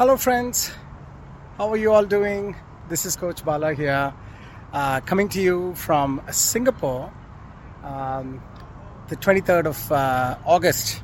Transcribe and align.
Hello, 0.00 0.16
friends. 0.16 0.72
How 1.58 1.68
are 1.68 1.76
you 1.76 1.92
all 1.92 2.06
doing? 2.06 2.56
This 2.88 3.04
is 3.04 3.16
Coach 3.16 3.44
Bala 3.44 3.74
here, 3.74 4.14
uh, 4.72 5.00
coming 5.00 5.28
to 5.28 5.42
you 5.42 5.74
from 5.74 6.22
Singapore, 6.30 7.12
um, 7.84 8.42
the 9.08 9.16
23rd 9.16 9.66
of 9.66 9.92
uh, 9.92 10.38
August. 10.46 11.02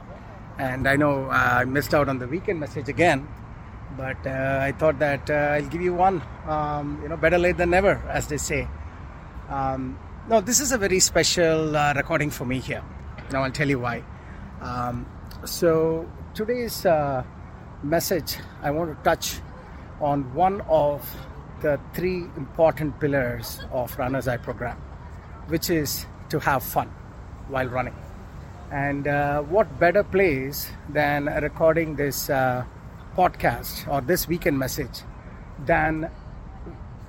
And 0.59 0.89
I 0.89 0.97
know 0.97 1.27
uh, 1.27 1.59
I 1.61 1.67
missed 1.67 1.93
out 1.93 2.09
on 2.09 2.19
the 2.19 2.27
weekend 2.27 2.59
message 2.59 2.89
again, 2.89 3.29
but 3.99 4.17
uh, 4.27 4.61
I 4.63 4.73
thought 4.73 4.99
that 5.01 5.29
uh, 5.29 5.57
I'll 5.61 5.69
give 5.69 5.83
you 5.83 5.93
one. 5.93 6.23
Um, 6.47 6.99
you 7.03 7.11
know, 7.11 7.19
better 7.19 7.37
late 7.37 7.59
than 7.59 7.69
never, 7.69 8.03
as 8.09 8.29
they 8.29 8.39
say. 8.39 8.67
Um, 9.51 9.99
no, 10.27 10.41
this 10.41 10.59
is 10.59 10.73
a 10.73 10.79
very 10.79 11.01
special 11.01 11.77
uh, 11.77 11.93
recording 11.95 12.31
for 12.31 12.47
me 12.47 12.61
here. 12.61 12.83
Now 13.31 13.43
I'll 13.43 13.53
tell 13.53 13.69
you 13.69 13.79
why. 13.79 14.03
Um, 14.63 15.05
so 15.45 16.11
today's 16.33 16.87
message, 17.83 18.37
I 18.63 18.71
want 18.71 18.97
to 18.97 19.03
touch 19.05 19.41
on 20.01 20.35
one 20.35 20.61
of 20.63 21.09
the 21.63 21.81
three 21.95 22.25
important 22.37 22.99
pillars 23.01 23.61
of 23.73 23.97
Runners 23.99 24.27
High 24.27 24.37
program, 24.37 24.77
which 25.49 25.71
is 25.71 26.07
to 26.31 26.39
have 26.41 26.63
fun 26.63 26.89
while 27.49 27.69
running. 27.69 27.95
And 28.71 29.07
uh, 29.07 29.43
what 29.43 29.79
better 29.79 30.03
place 30.03 30.69
than 30.89 31.27
recording 31.27 31.97
this 31.97 32.29
uh, 32.29 32.65
podcast 33.17 33.87
or 33.89 34.01
this 34.01 34.29
weekend 34.29 34.59
message 34.59 35.03
than 35.65 36.11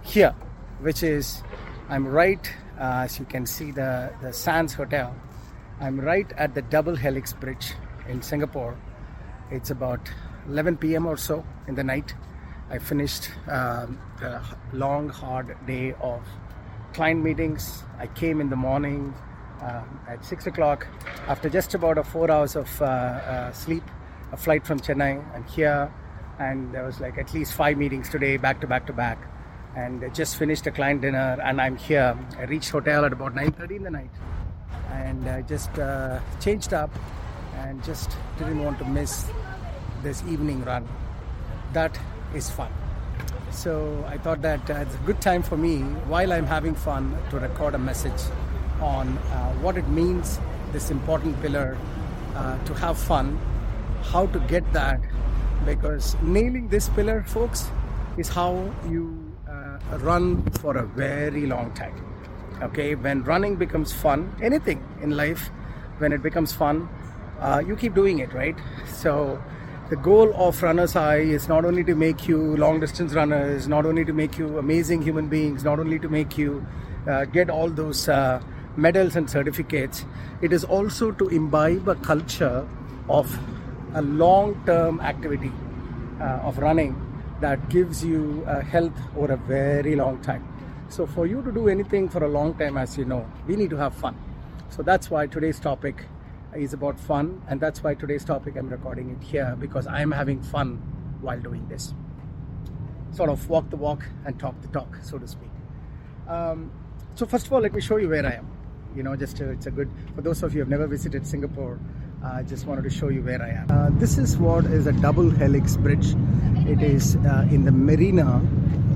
here, 0.04 0.35
which 0.81 1.04
is 1.04 1.43
I'm 1.90 2.07
right, 2.07 2.45
uh, 2.79 3.05
as 3.05 3.18
you 3.18 3.26
can 3.26 3.45
see, 3.45 3.71
the, 3.71 4.12
the 4.21 4.34
Sands 4.34 4.73
Hotel. 4.73 5.15
I'm 5.79 5.99
right 5.99 6.31
at 6.38 6.54
the 6.54 6.62
Double 6.62 6.95
Helix 6.95 7.34
Bridge 7.34 7.73
in 8.07 8.21
Singapore. 8.21 8.77
It's 9.52 9.70
about 9.70 10.02
11 10.47 10.77
p.m. 10.77 11.05
or 11.05 11.17
so 11.17 11.45
in 11.67 11.75
the 11.75 11.83
night. 11.83 12.13
I 12.69 12.79
finished 12.79 13.29
um, 13.47 13.99
a 14.21 14.41
long, 14.73 15.09
hard 15.09 15.55
day 15.65 15.93
of 16.01 16.21
client 16.93 17.23
meetings. 17.23 17.84
I 17.98 18.07
came 18.07 18.41
in 18.41 18.49
the 18.49 18.55
morning 18.55 19.13
um, 19.62 19.99
at 20.07 20.23
6 20.26 20.48
o'clock 20.48 20.87
after 21.27 21.49
just 21.49 21.73
about 21.73 21.98
a 21.98 22.04
four 22.04 22.29
hours 22.29 22.55
of 22.55 22.81
uh, 22.81 22.85
uh, 22.85 23.51
sleep, 23.51 23.84
a 24.31 24.37
flight 24.37 24.65
from 24.65 24.79
Chennai. 24.79 25.23
I'm 25.35 25.45
here, 25.45 25.91
and 26.39 26.73
there 26.73 26.84
was 26.84 26.99
like 26.99 27.17
at 27.17 27.34
least 27.34 27.54
five 27.54 27.77
meetings 27.77 28.09
today, 28.09 28.37
back 28.37 28.61
to 28.61 28.67
back 28.67 28.85
to 28.87 28.93
back. 28.93 29.17
And 29.76 30.04
I 30.04 30.09
just 30.09 30.37
finished 30.37 30.65
a 30.67 30.71
client 30.71 31.01
dinner, 31.01 31.37
and 31.43 31.61
I'm 31.61 31.77
here. 31.77 32.17
I 32.37 32.43
reached 32.43 32.71
hotel 32.71 33.05
at 33.05 33.13
about 33.13 33.35
9:30 33.35 33.76
in 33.76 33.84
the 33.84 33.91
night, 33.91 34.09
and 34.91 35.27
I 35.27 35.41
just 35.43 35.77
uh, 35.77 36.20
changed 36.39 36.73
up, 36.73 36.91
and 37.57 37.84
just 37.84 38.17
didn't 38.39 38.63
want 38.63 38.79
to 38.79 38.85
miss 38.85 39.29
this 40.03 40.23
evening 40.27 40.63
run. 40.63 40.87
That 41.73 41.99
is 42.34 42.49
fun. 42.49 42.71
So 43.51 44.04
I 44.07 44.17
thought 44.17 44.41
that 44.41 44.70
uh, 44.70 44.76
it's 44.76 44.95
a 44.95 44.99
good 44.99 45.21
time 45.21 45.41
for 45.41 45.57
me, 45.57 45.79
while 46.07 46.31
I'm 46.31 46.45
having 46.45 46.76
fun, 46.76 47.17
to 47.29 47.39
record 47.39 47.76
a 47.76 47.77
message 47.77 48.21
on 48.81 49.17
uh, 49.17 49.54
what 49.55 49.77
it 49.77 49.87
means, 49.87 50.39
this 50.71 50.91
important 50.91 51.41
pillar, 51.41 51.77
uh, 52.35 52.63
to 52.65 52.73
have 52.76 52.98
fun, 52.98 53.39
how 54.04 54.27
to 54.27 54.39
get 54.41 54.71
that, 54.73 55.01
because 55.65 56.15
nailing 56.21 56.67
this 56.67 56.89
pillar, 56.89 57.23
folks, 57.23 57.70
is 58.17 58.27
how 58.27 58.71
you 58.87 59.35
uh, 59.49 59.79
run 59.99 60.43
for 60.61 60.77
a 60.77 60.85
very 60.85 61.48
long 61.48 61.71
time. 61.73 61.95
Okay, 62.61 62.95
when 62.95 63.23
running 63.23 63.55
becomes 63.55 63.93
fun, 63.93 64.35
anything 64.41 64.84
in 65.01 65.11
life, 65.11 65.50
when 65.97 66.11
it 66.11 66.22
becomes 66.22 66.53
fun, 66.53 66.88
uh, 67.39 67.61
you 67.66 67.75
keep 67.75 67.95
doing 67.95 68.19
it, 68.19 68.34
right? 68.34 68.56
So 68.88 69.41
the 69.90 69.96
goal 69.96 70.34
of 70.35 70.62
Runners 70.62 70.94
High 70.94 71.19
is 71.19 71.47
not 71.47 71.63
only 71.63 71.81
to 71.85 71.96
make 71.96 72.28
you 72.28 72.57
long 72.57 72.81
distance 72.81 73.13
runners, 73.13 73.69
not 73.69 73.85
only 73.85 74.03
to 74.03 74.12
make 74.12 74.38
you 74.38 74.57
amazing 74.57 75.02
human 75.02 75.29
beings, 75.29 75.63
not 75.63 75.79
only 75.79 75.97
to 76.00 76.09
make 76.09 76.38
you 76.38 76.66
uh, 77.07 77.24
get 77.24 77.50
all 77.50 77.69
those 77.69 78.09
uh, 78.09 78.41
medals 78.75 79.16
and 79.16 79.29
certificates, 79.29 80.03
it 80.41 80.51
is 80.51 80.66
also 80.66 81.11
to 81.11 81.29
imbibe 81.29 81.88
a 81.88 81.95
culture 81.95 82.67
of 83.07 83.39
a 83.94 84.01
long 84.01 84.61
term 84.66 85.00
activity 85.00 85.53
uh, 86.19 86.41
of 86.44 86.57
running 86.57 86.94
that 87.40 87.69
gives 87.69 88.03
you 88.03 88.44
uh, 88.45 88.59
health 88.59 89.00
over 89.16 89.31
a 89.34 89.38
very 89.38 89.95
long 89.95 90.22
time. 90.22 90.45
So, 90.90 91.06
for 91.06 91.28
you 91.28 91.41
to 91.44 91.51
do 91.51 91.69
anything 91.69 92.09
for 92.09 92.25
a 92.25 92.28
long 92.28 92.56
time, 92.56 92.75
as 92.78 92.97
you 92.97 93.06
know, 93.06 93.25
we 93.47 93.56
need 93.56 93.69
to 93.69 93.78
have 93.78 93.94
fun. 93.94 94.17
So, 94.69 94.84
that's 94.84 95.09
why 95.09 95.28
today's 95.28 95.61
topic 95.61 96.03
is 96.56 96.74
about 96.74 97.00
fun, 97.00 97.41
and 97.47 97.59
that's 97.59 97.84
why 97.84 97.94
today's 97.94 98.25
topic 98.25 98.56
I'm 98.56 98.69
recording 98.69 99.09
it 99.09 99.24
here 99.24 99.56
because 99.59 99.88
I'm 99.88 100.12
having 100.12 100.41
fun 100.41 100.78
while 101.22 101.40
doing 101.40 101.68
this. 101.68 101.94
Sort 103.12 103.30
of 103.30 103.50
walk 103.50 103.69
the 103.69 103.78
walk 103.78 104.06
and 104.25 104.40
talk 104.40 104.59
the 104.62 104.68
talk, 104.68 104.97
so 105.03 105.18
to 105.18 105.28
speak. 105.28 105.50
Um, 106.28 106.72
so, 107.16 107.25
first 107.25 107.47
of 107.47 107.53
all, 107.53 107.62
let 107.62 107.74
me 107.74 107.81
show 107.81 107.97
you 107.97 108.09
where 108.09 108.25
I 108.25 108.34
am. 108.34 108.47
You 108.96 109.03
know, 109.03 109.16
just 109.16 109.38
to, 109.38 109.50
it's 109.50 109.66
a 109.66 109.72
good 109.72 109.90
for 110.16 110.22
those 110.22 110.44
of 110.44 110.53
you 110.53 110.59
who 110.59 110.62
have 110.62 110.69
never 110.69 110.88
visited 110.88 111.25
Singapore. 111.25 111.80
I 112.24 112.40
uh, 112.40 112.44
just 112.44 112.66
wanted 112.66 112.84
to 112.84 112.90
show 112.90 113.09
you 113.09 113.22
where 113.22 113.41
I 113.41 113.50
am. 113.50 113.68
Uh, 113.69 113.90
this 114.00 114.18
is 114.18 114.38
what 114.38 114.66
is 114.66 114.88
a 114.88 114.91
double 114.91 115.29
helix 115.29 115.78
bridge. 115.78 116.16
It 116.68 116.81
is 116.81 117.16
uh, 117.18 117.47
in 117.52 117.64
the 117.64 117.72
Marina 117.72 118.41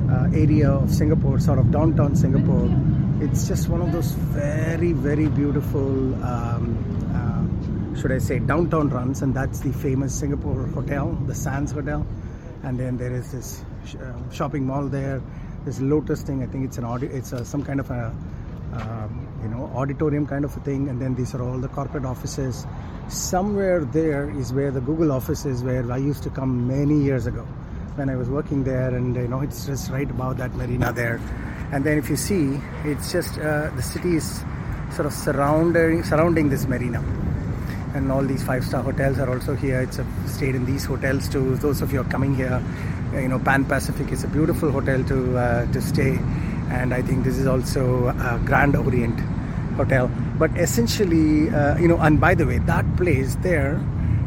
uh, 0.10 0.36
area 0.36 0.72
of 0.72 0.92
Singapore, 0.92 1.40
sort 1.40 1.60
of 1.60 1.72
downtown 1.72 2.16
Singapore. 2.16 2.68
It's 3.22 3.48
just 3.48 3.70
one 3.70 3.82
of 3.82 3.92
those 3.92 4.12
very, 4.12 4.94
very 4.94 5.28
beautiful 5.28 6.16
um, 6.26 7.02
should 7.96 8.12
I 8.12 8.18
say, 8.20 8.40
downtown 8.40 8.90
runs, 8.90 9.22
and 9.22 9.34
that's 9.34 9.60
the 9.60 9.74
famous 9.74 10.18
Singapore 10.18 10.68
hotel, 10.68 11.12
the 11.28 11.36
Sands 11.36 11.72
Hotel. 11.72 12.06
And 12.64 12.80
then 12.80 12.98
there 12.98 13.12
is 13.14 13.32
this 13.32 13.64
sh- 13.86 13.96
uh, 13.96 14.32
shopping 14.32 14.66
mall 14.66 14.88
there. 14.88 15.22
This 15.66 15.80
Lotus 15.80 16.22
thing. 16.22 16.44
I 16.44 16.48
think 16.48 16.66
it's 16.66 16.78
an 16.78 16.86
audi- 16.86 17.08
It's 17.08 17.34
a, 17.34 17.44
some 17.44 17.64
kind 17.64 17.80
of 17.80 17.90
a 17.92 18.16
um, 18.74 19.28
you 19.44 19.50
know 19.50 19.70
auditorium 19.76 20.26
kind 20.26 20.46
of 20.46 20.56
a 20.56 20.60
thing. 20.62 20.90
And 20.90 21.02
then 21.02 21.16
these 21.16 21.34
are 21.36 21.42
all 21.42 21.58
the 21.58 21.68
corporate 21.68 22.06
offices. 22.06 22.66
Somewhere 23.10 23.84
there 23.84 24.30
is 24.30 24.54
where 24.54 24.72
the 24.72 24.82
Google 24.82 25.12
office 25.12 25.46
is, 25.46 25.64
where 25.64 25.92
I 25.92 25.98
used 25.98 26.24
to 26.24 26.30
come 26.30 26.68
many 26.68 27.02
years 27.04 27.28
ago 27.28 27.44
when 27.96 28.10
I 28.10 28.16
was 28.16 28.30
working 28.30 28.64
there. 28.64 28.96
And 28.96 29.16
you 29.16 29.28
know 29.28 29.42
it's 29.42 29.66
just 29.66 29.92
right 29.92 30.10
above 30.10 30.38
that 30.38 30.56
marina 30.56 30.94
there. 30.94 31.20
And 31.72 31.84
then 31.84 31.98
if 31.98 32.10
you 32.10 32.16
see, 32.16 32.60
it's 32.86 33.12
just 33.12 33.38
uh, 33.40 33.70
the 33.76 33.82
city 33.82 34.16
is 34.16 34.44
sort 34.92 35.06
of 35.06 35.14
surrounding 35.14 36.04
surrounding 36.04 36.50
this 36.50 36.68
marina 36.68 37.04
and 37.94 38.12
all 38.12 38.24
these 38.24 38.44
five 38.44 38.64
star 38.64 38.82
hotels 38.84 39.20
are 39.20 39.30
also 39.30 39.56
here. 39.56 39.82
It's 39.82 40.00
a 40.00 40.06
stayed 40.28 40.56
in 40.56 40.66
these 40.66 40.86
hotels 40.86 41.30
too. 41.30 41.56
Those 41.58 41.82
of 41.82 41.92
you 41.94 42.02
are 42.02 42.10
coming 42.16 42.36
here 42.36 42.62
you 43.14 43.28
know 43.28 43.40
pan 43.40 43.66
pacific 43.66 44.12
is 44.12 44.24
a 44.24 44.28
beautiful 44.28 44.72
hotel 44.72 45.04
to 45.06 45.38
uh, 45.38 45.72
to 45.72 45.82
stay. 45.82 46.18
And 46.72 46.94
i 46.94 47.02
think 47.02 47.24
this 47.26 47.38
is 47.38 47.48
also 47.48 48.08
a 48.08 48.40
grand 48.46 48.76
orient 48.76 49.20
hotel. 49.76 50.10
But 50.38 50.52
essentially 50.58 51.50
uh, 51.50 51.78
you 51.78 51.88
know 51.88 51.98
and 51.98 52.20
by 52.20 52.36
the 52.36 52.46
way 52.46 52.60
that 52.60 52.86
place 52.98 53.36
there 53.42 53.80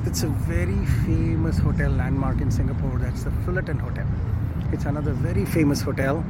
it's 0.06 0.22
a 0.22 0.28
very 0.28 0.84
famous 1.06 1.58
hotel 1.58 1.90
landmark 1.90 2.40
in 2.40 2.50
singapore. 2.50 2.98
That's 2.98 3.24
the 3.24 3.30
fullerton 3.44 3.78
hotel. 3.78 4.06
It's 4.72 4.84
another 4.84 5.12
very 5.12 5.44
famous 5.46 5.80
hotel 5.80 6.24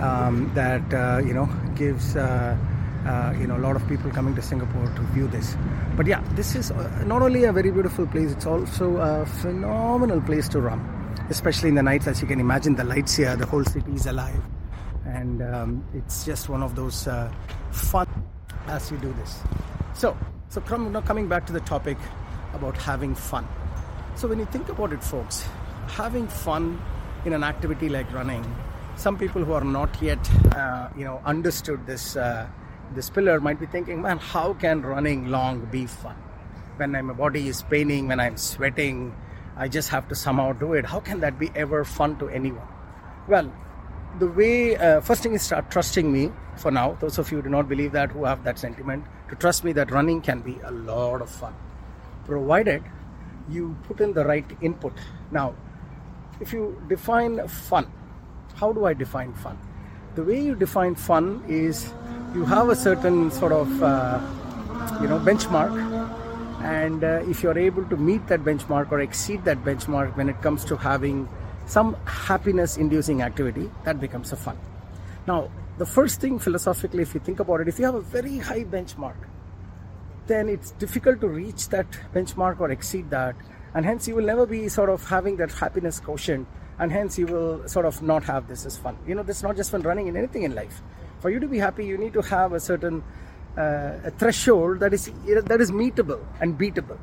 um, 0.00 0.50
that 0.54 0.92
uh, 0.92 1.20
you 1.24 1.34
know 1.34 1.48
gives 1.76 2.16
uh, 3.06 3.10
uh, 3.30 3.32
you 3.38 3.46
know 3.46 3.56
a 3.56 3.62
lot 3.66 3.76
of 3.76 3.86
people 3.88 4.10
coming 4.10 4.34
to 4.34 4.42
Singapore 4.42 4.86
to 4.94 5.02
view 5.14 5.26
this. 5.28 5.56
But 5.96 6.06
yeah, 6.06 6.22
this 6.34 6.54
is 6.54 6.70
uh, 6.70 7.04
not 7.06 7.22
only 7.22 7.44
a 7.44 7.52
very 7.52 7.70
beautiful 7.70 8.06
place; 8.06 8.32
it's 8.32 8.46
also 8.46 8.96
a 8.96 9.26
phenomenal 9.26 10.20
place 10.20 10.48
to 10.50 10.60
run, 10.60 10.80
especially 11.30 11.68
in 11.68 11.74
the 11.74 11.82
nights. 11.82 12.06
As 12.06 12.20
you 12.20 12.28
can 12.28 12.40
imagine, 12.40 12.76
the 12.76 12.84
lights 12.84 13.16
here, 13.16 13.36
the 13.36 13.46
whole 13.46 13.64
city 13.64 13.92
is 13.92 14.06
alive, 14.06 14.42
and 15.06 15.42
um, 15.42 15.84
it's 15.94 16.24
just 16.24 16.48
one 16.48 16.62
of 16.62 16.76
those 16.76 17.06
uh, 17.06 17.32
fun 17.70 18.08
as 18.66 18.90
you 18.90 18.96
do 18.98 19.12
this. 19.14 19.40
So, 19.94 20.16
so 20.48 20.60
from, 20.60 20.92
now 20.92 21.00
coming 21.00 21.28
back 21.28 21.46
to 21.46 21.52
the 21.52 21.60
topic 21.60 21.98
about 22.54 22.76
having 22.76 23.14
fun. 23.14 23.46
So 24.16 24.28
when 24.28 24.38
you 24.38 24.46
think 24.46 24.68
about 24.68 24.92
it, 24.92 25.02
folks, 25.02 25.44
having 25.86 26.28
fun 26.28 26.80
in 27.24 27.32
an 27.32 27.44
activity 27.44 27.88
like 27.88 28.12
running 28.12 28.44
some 28.96 29.16
people 29.16 29.42
who 29.42 29.52
are 29.52 29.64
not 29.64 29.90
yet 30.02 30.18
uh, 30.54 30.88
you 30.96 31.04
know 31.04 31.20
understood 31.24 31.86
this 31.86 32.16
this 32.94 33.10
pillar 33.10 33.40
might 33.40 33.60
be 33.60 33.66
thinking, 33.66 34.02
man, 34.02 34.18
how 34.18 34.54
can 34.54 34.82
running 34.82 35.28
long 35.28 35.64
be 35.66 35.86
fun? 35.86 36.16
When 36.76 36.92
my 36.92 37.12
body 37.12 37.48
is 37.48 37.62
paining, 37.62 38.08
when 38.08 38.20
I'm 38.20 38.36
sweating, 38.36 39.14
I 39.56 39.68
just 39.68 39.90
have 39.90 40.08
to 40.08 40.14
somehow 40.14 40.52
do 40.52 40.72
it. 40.72 40.86
How 40.86 41.00
can 41.00 41.20
that 41.20 41.38
be 41.38 41.50
ever 41.54 41.84
fun 41.84 42.18
to 42.18 42.28
anyone? 42.28 42.66
Well, 43.28 43.52
the 44.18 44.26
way, 44.26 44.76
uh, 44.76 45.00
first 45.00 45.22
thing 45.22 45.34
is 45.34 45.42
start 45.42 45.70
trusting 45.70 46.10
me 46.10 46.32
for 46.56 46.70
now. 46.70 46.96
Those 47.00 47.18
of 47.18 47.30
you 47.30 47.38
who 47.38 47.42
do 47.42 47.50
not 47.50 47.68
believe 47.68 47.92
that, 47.92 48.10
who 48.10 48.24
have 48.24 48.42
that 48.44 48.58
sentiment, 48.58 49.04
to 49.28 49.36
trust 49.36 49.62
me 49.62 49.72
that 49.72 49.90
running 49.90 50.20
can 50.20 50.40
be 50.40 50.58
a 50.64 50.70
lot 50.70 51.22
of 51.22 51.30
fun, 51.30 51.54
provided 52.24 52.82
you 53.48 53.76
put 53.84 54.00
in 54.00 54.12
the 54.12 54.24
right 54.24 54.46
input. 54.60 54.94
Now, 55.30 55.54
if 56.40 56.52
you 56.52 56.82
define 56.88 57.46
fun, 57.46 57.92
how 58.54 58.72
do 58.72 58.84
I 58.84 58.94
define 58.94 59.32
fun? 59.34 59.58
The 60.16 60.24
way 60.24 60.40
you 60.40 60.54
define 60.54 60.94
fun 60.96 61.44
is 61.46 61.92
you 62.34 62.44
have 62.44 62.68
a 62.68 62.76
certain 62.76 63.30
sort 63.30 63.52
of 63.52 63.82
uh, 63.82 64.20
you 65.00 65.08
know 65.08 65.18
benchmark 65.18 65.72
and 66.62 67.02
uh, 67.02 67.22
if 67.28 67.42
you're 67.42 67.58
able 67.58 67.84
to 67.86 67.96
meet 67.96 68.26
that 68.28 68.40
benchmark 68.40 68.92
or 68.92 69.00
exceed 69.00 69.44
that 69.44 69.64
benchmark 69.64 70.16
when 70.16 70.28
it 70.28 70.40
comes 70.42 70.64
to 70.66 70.76
having 70.76 71.28
some 71.66 71.96
happiness 72.04 72.76
inducing 72.76 73.22
activity, 73.22 73.70
that 73.84 74.00
becomes 74.00 74.32
a 74.32 74.36
fun. 74.36 74.58
Now, 75.26 75.50
the 75.78 75.86
first 75.86 76.20
thing 76.20 76.38
philosophically, 76.38 77.02
if 77.02 77.14
you 77.14 77.20
think 77.20 77.40
about 77.40 77.60
it, 77.60 77.68
if 77.68 77.78
you 77.78 77.84
have 77.86 77.94
a 77.94 78.00
very 78.00 78.38
high 78.38 78.64
benchmark, 78.64 79.16
then 80.26 80.48
it's 80.48 80.72
difficult 80.72 81.20
to 81.22 81.28
reach 81.28 81.68
that 81.70 81.86
benchmark 82.14 82.60
or 82.60 82.70
exceed 82.70 83.08
that. 83.10 83.36
And 83.74 83.86
hence, 83.86 84.06
you 84.06 84.16
will 84.16 84.26
never 84.26 84.46
be 84.46 84.68
sort 84.68 84.90
of 84.90 85.08
having 85.08 85.36
that 85.36 85.52
happiness 85.52 86.00
quotient. 86.00 86.46
And 86.78 86.90
hence, 86.92 87.18
you 87.18 87.26
will 87.26 87.66
sort 87.68 87.86
of 87.86 88.02
not 88.02 88.24
have 88.24 88.48
this 88.48 88.66
as 88.66 88.76
fun. 88.76 88.98
You 89.06 89.14
know, 89.14 89.22
this 89.22 89.38
is 89.38 89.42
not 89.42 89.56
just 89.56 89.70
fun 89.70 89.82
running 89.82 90.08
in 90.08 90.16
anything 90.16 90.42
in 90.42 90.54
life. 90.54 90.82
For 91.20 91.30
you 91.30 91.38
to 91.40 91.48
be 91.48 91.58
happy, 91.58 91.86
you 91.86 91.98
need 91.98 92.12
to 92.14 92.22
have 92.22 92.52
a 92.52 92.60
certain 92.60 93.02
uh, 93.56 93.98
a 94.04 94.10
threshold 94.10 94.80
that 94.80 94.94
is 94.94 95.10
that 95.44 95.60
is 95.60 95.70
meetable 95.70 96.24
and 96.40 96.58
beatable 96.58 96.98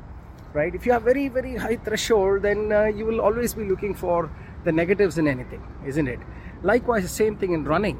right? 0.52 0.74
If 0.74 0.86
you 0.86 0.92
have 0.92 1.02
very 1.02 1.28
very 1.28 1.56
high 1.56 1.76
threshold 1.76 2.42
then 2.42 2.72
uh, 2.72 2.84
you 2.84 3.04
will 3.04 3.20
always 3.20 3.54
be 3.54 3.64
looking 3.64 3.94
for 3.94 4.30
the 4.64 4.72
negatives 4.72 5.18
in 5.18 5.28
anything 5.28 5.62
isn't 5.86 6.08
it? 6.08 6.20
Likewise 6.62 7.02
the 7.02 7.08
same 7.08 7.36
thing 7.36 7.52
in 7.52 7.64
running. 7.64 7.98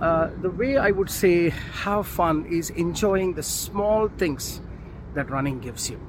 Uh, 0.00 0.30
the 0.40 0.48
way 0.50 0.78
i 0.78 0.90
would 0.90 1.10
say 1.10 1.50
have 1.50 2.06
fun 2.06 2.46
is 2.46 2.70
enjoying 2.70 3.34
the 3.34 3.42
small 3.42 4.08
things 4.08 4.60
that 5.14 5.28
running 5.28 5.60
gives 5.60 5.90
you. 5.90 6.00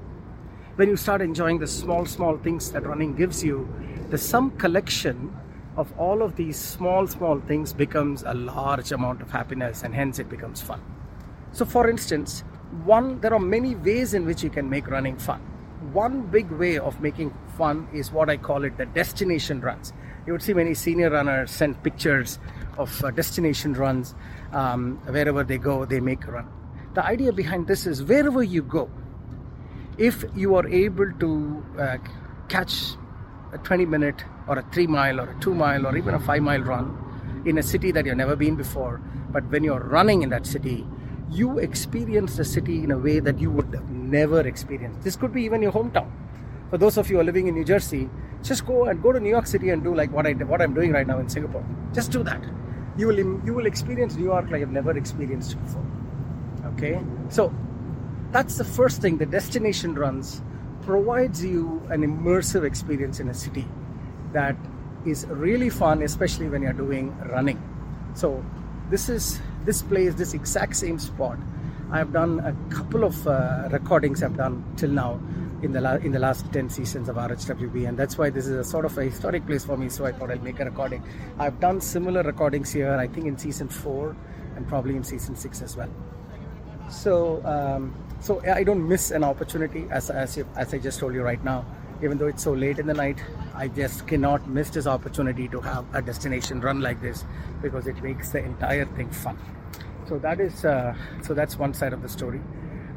When 0.76 0.90
you 0.90 0.96
start 0.96 1.22
enjoying 1.22 1.60
the 1.60 1.68
small 1.68 2.06
small 2.06 2.38
things 2.38 2.72
that 2.72 2.86
running 2.86 3.16
gives 3.16 3.44
you 3.44 3.68
the 4.10 4.18
sum 4.18 4.52
collection 4.52 5.36
of 5.78 5.92
all 5.98 6.22
of 6.22 6.36
these 6.36 6.58
small 6.58 7.08
small 7.08 7.40
things 7.42 7.74
becomes 7.74 8.24
a 8.24 8.34
large 8.34 8.92
amount 8.92 9.22
of 9.22 9.32
happiness 9.32 9.84
and 9.84 9.96
hence 9.96 10.20
it 10.20 10.30
becomes 10.30 10.62
fun 10.62 10.82
so, 11.54 11.66
for 11.66 11.88
instance, 11.88 12.44
one 12.84 13.22
there 13.22 13.32
are 13.34 13.40
many 13.40 13.76
ways 13.76 14.16
in 14.16 14.26
which 14.26 14.44
you 14.44 14.50
can 14.50 14.70
make 14.70 14.88
running 14.90 15.18
fun. 15.18 15.40
One 15.94 16.24
big 16.24 16.50
way 16.50 16.80
of 16.80 17.00
making 17.00 17.32
fun 17.58 17.88
is 17.94 18.12
what 18.12 18.28
I 18.30 18.38
call 18.38 18.64
it 18.64 18.78
the 18.78 18.88
destination 18.88 19.62
runs. 19.62 19.94
You 20.26 20.34
would 20.34 20.42
see 20.42 20.56
many 20.56 20.74
senior 20.74 21.12
runners 21.12 21.52
send 21.52 21.82
pictures 21.84 22.40
of 22.80 23.04
uh, 23.04 23.12
destination 23.12 23.74
runs 23.74 24.16
um, 24.52 24.98
wherever 25.06 25.44
they 25.44 25.60
go, 25.60 25.86
they 25.86 26.00
make 26.00 26.26
a 26.26 26.32
run. 26.32 26.48
The 26.96 27.06
idea 27.06 27.32
behind 27.32 27.68
this 27.68 27.86
is 27.86 28.04
wherever 28.04 28.42
you 28.42 28.64
go, 28.64 28.90
if 30.00 30.26
you 30.36 30.56
are 30.56 30.68
able 30.68 31.12
to 31.20 31.66
uh, 31.78 31.98
catch 32.48 32.96
a 33.52 33.60
20 33.60 33.86
minute 33.86 34.24
or 34.48 34.60
a 34.60 34.64
3 34.72 34.88
mile 34.88 35.20
or 35.20 35.30
a 35.30 35.40
2 35.40 35.54
mile 35.54 35.88
or 35.88 35.98
even 35.98 36.14
a 36.14 36.20
5 36.20 36.42
mile 36.42 36.62
run 36.62 36.98
in 37.46 37.58
a 37.58 37.64
city 37.64 37.92
that 37.92 38.06
you've 38.06 38.18
never 38.18 38.36
been 38.36 38.56
before, 38.56 39.02
but 39.32 39.44
when 39.50 39.64
you're 39.64 39.84
running 39.84 40.22
in 40.22 40.30
that 40.30 40.46
city, 40.46 40.86
you 41.30 41.58
experience 41.60 42.38
the 42.38 42.46
city 42.46 42.84
in 42.84 42.92
a 42.92 42.98
way 42.98 43.20
that 43.20 43.40
you 43.40 43.50
would 43.50 43.90
never 43.90 44.42
experience. 44.42 45.04
This 45.04 45.16
could 45.16 45.34
be 45.34 45.44
even 45.44 45.62
your 45.62 45.72
hometown. 45.72 46.12
For 46.70 46.78
those 46.78 46.98
of 46.98 47.10
you 47.10 47.18
who 47.18 47.22
are 47.22 47.26
living 47.26 47.48
in 47.48 47.56
New 47.56 47.64
Jersey, 47.64 48.10
just 48.42 48.66
go 48.66 48.86
and 48.86 49.02
go 49.02 49.12
to 49.12 49.20
New 49.20 49.30
York 49.30 49.48
City 49.48 49.70
and 49.70 49.84
do 49.84 49.94
like 49.96 50.12
what 50.12 50.28
I 50.28 50.34
what 50.34 50.62
I'm 50.62 50.74
doing 50.74 50.92
right 50.92 51.08
now 51.08 51.20
in 51.20 51.30
Singapore. 51.30 51.66
Just 51.94 52.12
do 52.12 52.24
that. 52.24 52.44
You 52.98 53.08
will 53.08 53.18
you 53.18 53.54
will 53.54 53.66
experience 53.66 54.16
New 54.16 54.26
York 54.26 54.50
like 54.50 54.60
you've 54.60 54.72
never 54.72 54.96
experienced 54.98 55.62
before. 55.62 55.86
Okay, 56.74 57.00
so 57.30 57.54
that's 58.32 58.58
the 58.58 58.64
first 58.64 59.02
thing. 59.02 59.18
The 59.18 59.26
destination 59.26 59.96
runs 59.96 60.42
provides 60.82 61.44
you 61.44 61.82
an 61.90 62.02
immersive 62.02 62.66
experience 62.66 63.20
in 63.20 63.30
a 63.30 63.34
city 63.34 63.66
that 64.34 64.56
is 65.06 65.26
really 65.28 65.70
fun, 65.70 66.02
especially 66.02 66.50
when 66.50 66.62
you're 66.62 66.74
doing 66.74 67.18
running. 67.30 67.62
So 68.14 68.44
this 68.90 69.10
is 69.10 69.40
this 69.66 69.82
place, 69.82 70.14
this 70.16 70.34
exact 70.34 70.76
same 70.76 71.00
spot. 71.00 71.38
I've 71.92 72.12
done 72.12 72.40
a 72.40 72.74
couple 72.74 73.04
of 73.04 73.28
uh, 73.28 73.70
recordings 73.72 74.24
I've 74.24 74.36
done 74.36 74.64
till 74.78 74.90
now 74.90 75.20
in 75.62 75.72
the 75.72 75.80
la- 75.80 75.96
in 75.96 76.12
the 76.12 76.20
last 76.20 76.52
10 76.52 76.70
seasons 76.70 77.08
of 77.08 77.16
RHWB 77.16 77.88
and 77.88 77.98
that's 77.98 78.18
why 78.18 78.30
this 78.30 78.48
is 78.48 78.58
a 78.58 78.64
sort 78.64 78.84
of 78.84 78.98
a 78.98 79.04
historic 79.04 79.46
place 79.46 79.64
for 79.64 79.78
me 79.78 79.90
so 79.90 80.06
I 80.06 80.12
thought 80.12 80.32
I'll 80.32 80.40
make 80.40 80.60
a 80.60 80.66
recording. 80.66 81.04
I've 81.40 81.60
done 81.60 81.80
similar 81.80 82.24
recordings 82.24 82.72
here 82.72 82.94
I 82.94 83.08
think 83.08 83.28
in 83.28 83.38
season 83.38 83.70
4 83.70 84.16
and 84.56 84.68
probably 84.68 84.96
in 84.96 85.04
season 85.04 85.36
6 85.36 85.62
as 85.62 85.78
well. 85.78 85.90
So 86.90 87.46
um, 87.46 87.96
so 88.20 88.42
I 88.46 88.64
don't 88.64 88.88
miss 88.88 89.12
an 89.12 89.24
opportunity 89.24 89.88
as 89.90 90.10
as, 90.10 90.38
as 90.56 90.74
I 90.74 90.80
just 90.80 91.00
told 91.00 91.14
you 91.14 91.22
right 91.22 91.44
now 91.44 91.66
even 92.02 92.18
though 92.18 92.28
it's 92.28 92.44
so 92.44 92.54
late 92.54 92.80
in 92.80 92.88
the 92.88 92.94
night 92.94 93.24
i 93.56 93.68
just 93.68 94.08
cannot 94.08 94.48
miss 94.48 94.70
this 94.70 94.88
opportunity 94.88 95.48
to 95.48 95.62
have 95.62 95.86
a 95.94 96.02
destination 96.02 96.60
run 96.60 96.82
like 96.82 97.02
this 97.02 97.24
because 97.62 97.88
it 97.88 98.02
makes 98.04 98.30
the 98.30 98.44
entire 98.44 98.86
thing 98.86 99.10
fun. 99.10 99.38
So 100.08 100.18
that 100.20 100.40
is 100.40 100.66
uh, 100.66 100.96
so 101.22 101.34
that's 101.34 101.58
one 101.58 101.74
side 101.74 101.94
of 101.94 102.02
the 102.02 102.10
story 102.10 102.42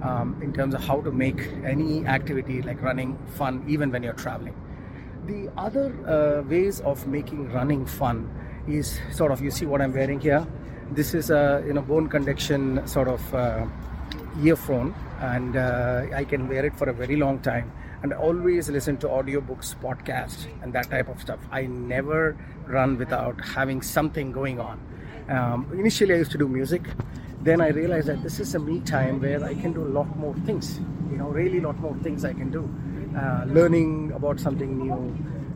um, 0.02 0.40
in 0.42 0.52
terms 0.52 0.74
of 0.74 0.82
how 0.82 1.00
to 1.02 1.12
make 1.12 1.40
any 1.64 2.04
activity 2.06 2.62
like 2.62 2.82
running 2.82 3.18
fun 3.36 3.64
even 3.68 3.90
when 3.90 4.02
you're 4.02 4.20
traveling. 4.24 4.54
The 5.26 5.50
other 5.56 5.86
uh, 6.06 6.42
ways 6.48 6.80
of 6.80 7.06
making 7.06 7.52
running 7.52 7.86
fun 7.86 8.30
is 8.66 8.98
sort 9.12 9.32
of 9.32 9.40
you 9.40 9.50
see 9.50 9.66
what 9.66 9.80
i'm 9.80 9.92
wearing 9.92 10.20
here. 10.20 10.46
This 10.90 11.14
is 11.14 11.30
a 11.30 11.62
you 11.66 11.72
know 11.72 11.82
bone 11.82 12.08
conduction 12.08 12.86
sort 12.86 13.08
of 13.08 13.34
uh, 13.34 13.66
earphone 14.42 14.94
and 15.20 15.56
uh, 15.56 16.06
i 16.14 16.24
can 16.24 16.48
wear 16.48 16.64
it 16.66 16.76
for 16.76 16.88
a 16.90 16.92
very 16.92 17.16
long 17.16 17.38
time 17.40 17.72
and 18.02 18.12
always 18.12 18.68
listen 18.68 18.96
to 18.98 19.08
audiobooks, 19.08 19.74
podcasts, 19.76 20.46
and 20.62 20.72
that 20.72 20.90
type 20.90 21.08
of 21.08 21.20
stuff. 21.20 21.40
I 21.50 21.66
never 21.66 22.36
run 22.66 22.98
without 22.98 23.40
having 23.40 23.82
something 23.82 24.32
going 24.32 24.60
on. 24.60 24.80
Um, 25.28 25.70
initially, 25.72 26.14
I 26.14 26.18
used 26.18 26.32
to 26.32 26.38
do 26.38 26.48
music. 26.48 26.82
Then 27.42 27.60
I 27.60 27.68
realized 27.68 28.08
that 28.08 28.22
this 28.22 28.40
is 28.40 28.54
a 28.54 28.58
me 28.58 28.80
time 28.80 29.20
where 29.20 29.42
I 29.44 29.54
can 29.54 29.72
do 29.72 29.82
a 29.82 29.92
lot 29.98 30.16
more 30.16 30.34
things. 30.46 30.78
You 31.10 31.18
know, 31.18 31.28
really 31.28 31.58
a 31.58 31.62
lot 31.62 31.78
more 31.78 31.94
things 32.02 32.24
I 32.24 32.32
can 32.32 32.50
do. 32.50 32.68
Uh, 33.16 33.44
learning 33.46 34.12
about 34.12 34.38
something 34.38 34.78
new, 34.78 34.92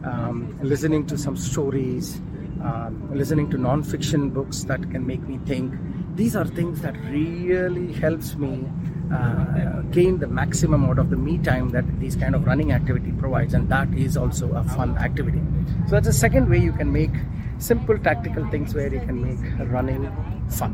um, 0.08 0.58
listening 0.62 1.06
to 1.06 1.18
some 1.18 1.36
stories, 1.36 2.20
um, 2.62 3.10
listening 3.12 3.50
to 3.50 3.58
non-fiction 3.58 4.30
books 4.30 4.64
that 4.64 4.80
can 4.90 5.06
make 5.06 5.20
me 5.22 5.38
think. 5.46 5.74
These 6.14 6.36
are 6.36 6.46
things 6.46 6.80
that 6.82 6.96
really 7.04 7.92
helps 7.92 8.34
me 8.34 8.66
uh, 9.12 9.82
gain 9.90 10.18
the 10.18 10.26
maximum 10.26 10.84
out 10.84 10.98
of 10.98 11.10
the 11.10 11.16
me 11.16 11.38
time 11.38 11.70
that 11.70 11.84
these 12.00 12.16
kind 12.16 12.34
of 12.34 12.46
running 12.46 12.72
activity 12.72 13.12
provides 13.12 13.54
and 13.54 13.68
that 13.68 13.92
is 13.94 14.16
also 14.16 14.52
a 14.52 14.62
fun 14.64 14.96
activity. 14.98 15.40
So 15.86 15.92
that's 15.92 16.06
the 16.06 16.12
second 16.12 16.48
way 16.48 16.58
you 16.58 16.72
can 16.72 16.92
make 16.92 17.10
simple 17.58 17.98
tactical 17.98 18.48
things 18.50 18.74
where 18.74 18.92
you 18.92 19.00
can 19.00 19.20
make 19.20 19.68
running 19.70 20.10
fun. 20.48 20.72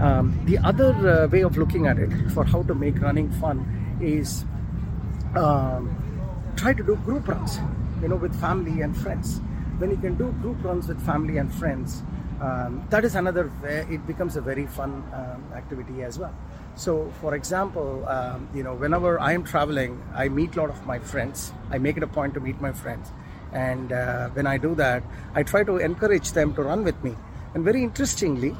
Um, 0.00 0.38
the 0.44 0.58
other 0.58 0.92
uh, 0.92 1.28
way 1.28 1.42
of 1.42 1.56
looking 1.56 1.86
at 1.86 1.98
it 1.98 2.10
for 2.32 2.44
how 2.44 2.62
to 2.64 2.74
make 2.74 3.00
running 3.00 3.30
fun 3.32 3.98
is 4.00 4.44
um, 5.34 5.94
try 6.56 6.72
to 6.72 6.82
do 6.82 6.96
group 6.96 7.28
runs 7.28 7.58
you 8.02 8.08
know 8.08 8.16
with 8.16 8.38
family 8.40 8.82
and 8.82 8.96
friends. 8.96 9.40
When 9.78 9.90
you 9.90 9.98
can 9.98 10.14
do 10.16 10.32
group 10.40 10.64
runs 10.64 10.88
with 10.88 11.04
family 11.04 11.36
and 11.36 11.52
friends 11.54 12.02
um, 12.40 12.86
that 12.90 13.04
is 13.04 13.14
another 13.14 13.50
way 13.62 13.86
it 13.90 14.06
becomes 14.06 14.36
a 14.36 14.40
very 14.40 14.66
fun 14.66 15.02
um, 15.14 15.42
activity 15.54 16.02
as 16.02 16.18
well 16.18 16.34
so, 16.76 17.10
for 17.22 17.34
example, 17.34 18.06
um, 18.06 18.48
you 18.54 18.62
know, 18.62 18.74
whenever 18.74 19.18
I 19.18 19.32
am 19.32 19.44
traveling, 19.44 20.02
I 20.14 20.28
meet 20.28 20.56
a 20.56 20.60
lot 20.60 20.68
of 20.68 20.86
my 20.86 20.98
friends. 20.98 21.52
I 21.70 21.78
make 21.78 21.96
it 21.96 22.02
a 22.02 22.06
point 22.06 22.34
to 22.34 22.40
meet 22.40 22.60
my 22.60 22.72
friends, 22.72 23.10
and 23.52 23.92
uh, 23.92 24.28
when 24.30 24.46
I 24.46 24.58
do 24.58 24.74
that, 24.74 25.02
I 25.34 25.42
try 25.42 25.64
to 25.64 25.78
encourage 25.78 26.32
them 26.32 26.54
to 26.54 26.62
run 26.62 26.84
with 26.84 27.02
me. 27.02 27.16
And 27.54 27.64
very 27.64 27.82
interestingly, 27.82 28.54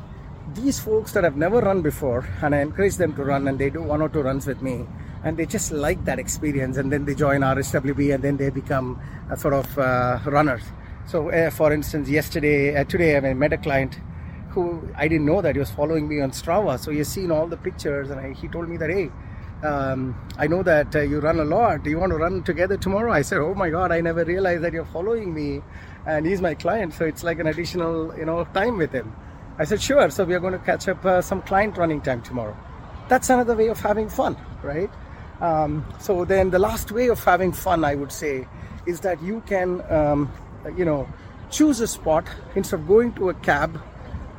these 0.55 0.81
folks 0.81 1.13
that 1.13 1.25
have 1.25 1.37
never 1.37 1.61
run 1.61 1.83
before, 1.83 2.27
and 2.41 2.55
I 2.55 2.61
encourage 2.61 2.97
them 2.97 3.15
to 3.17 3.23
run, 3.25 3.49
and 3.49 3.59
they 3.59 3.69
do 3.69 3.83
one 3.83 4.01
or 4.01 4.09
two 4.09 4.23
runs 4.23 4.47
with 4.47 4.63
me, 4.63 4.87
and 5.23 5.37
they 5.37 5.45
just 5.45 5.71
like 5.71 6.03
that 6.07 6.19
experience, 6.19 6.79
and 6.79 6.91
then 6.91 7.05
they 7.05 7.15
join 7.15 7.43
RHWB, 7.43 8.15
and 8.15 8.25
then 8.25 8.39
they 8.39 8.49
become 8.49 8.99
sort 9.37 9.53
of 9.53 9.79
uh, 9.79 10.21
runners. 10.25 10.63
So, 11.07 11.31
uh, 11.31 11.51
for 11.51 11.71
instance, 11.71 12.09
yesterday, 12.09 12.77
uh, 12.77 12.85
today, 12.85 13.17
I 13.17 13.35
met 13.35 13.53
a 13.53 13.59
client 13.59 13.99
who 14.57 14.89
I 14.97 15.07
didn't 15.07 15.27
know 15.27 15.43
that 15.43 15.55
he 15.55 15.61
was 15.61 15.71
following 15.71 16.09
me 16.09 16.21
on 16.21 16.31
Strava. 16.31 16.79
So 16.79 16.91
he 16.91 16.99
has 16.99 17.09
seen 17.09 17.31
all 17.31 17.47
the 17.47 17.59
pictures, 17.59 18.11
and 18.11 18.19
I, 18.19 18.33
he 18.33 18.49
told 18.49 18.69
me 18.69 18.79
that, 18.79 18.91
hey, 18.91 19.11
um, 19.63 20.01
I 20.39 20.47
know 20.47 20.63
that 20.63 20.97
uh, 20.97 21.01
you 21.01 21.21
run 21.21 21.39
a 21.41 21.45
lot. 21.45 21.83
Do 21.83 21.91
you 21.91 21.99
want 21.99 22.13
to 22.13 22.17
run 22.17 22.43
together 22.43 22.77
tomorrow? 22.77 23.13
I 23.13 23.23
said, 23.23 23.39
oh 23.39 23.55
my 23.55 23.69
God, 23.71 23.93
I 23.93 24.01
never 24.01 24.25
realized 24.25 24.65
that 24.65 24.73
you're 24.73 24.87
following 24.87 25.35
me, 25.35 25.63
and 26.07 26.27
he's 26.27 26.41
my 26.41 26.55
client. 26.55 26.95
So 26.95 27.05
it's 27.05 27.23
like 27.23 27.39
an 27.39 27.47
additional, 27.47 28.17
you 28.19 28.25
know, 28.25 28.45
time 28.55 28.79
with 28.79 28.93
him. 28.93 29.15
I 29.59 29.65
said, 29.65 29.81
sure. 29.83 30.09
So 30.11 30.25
we 30.25 30.35
are 30.35 30.41
going 30.41 30.55
to 30.55 30.65
catch 30.71 30.89
up 30.89 31.05
uh, 31.05 31.21
some 31.21 31.43
client 31.43 31.77
running 31.77 32.01
time 32.01 32.23
tomorrow. 32.23 32.57
That's 33.09 33.29
another 33.31 33.55
way 33.55 33.69
of 33.69 33.79
having 33.79 34.09
fun, 34.09 34.37
right? 34.63 34.91
Um, 35.41 35.85
so 36.01 36.25
then 36.25 36.51
the 36.51 36.59
last 36.59 36.93
way 36.93 37.09
of 37.09 37.23
having 37.23 37.53
fun, 37.53 37.85
I 37.85 37.95
would 37.95 38.13
say, 38.13 38.49
is 38.87 39.01
that 39.01 39.23
you 39.23 39.43
can, 39.47 39.83
um, 39.93 40.33
you 40.77 40.85
know, 40.85 41.07
choose 41.51 41.81
a 41.81 41.87
spot 41.87 42.27
instead 42.55 42.81
of 42.81 42.89
going 42.89 43.13
to 43.15 43.29
a 43.29 43.35
cab 43.35 43.81